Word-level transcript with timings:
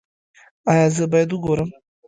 ایا 0.71 0.87
زه 0.95 1.05
باید 1.11 1.29
وګورم؟ 1.33 1.69